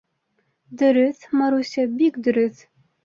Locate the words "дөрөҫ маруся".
0.81-1.85